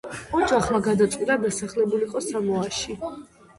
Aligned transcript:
ოჯახმა 0.37 0.79
გადაწყვიტა 0.87 1.37
დასახლებულიყო 1.45 2.25
სამოაში. 2.31 2.99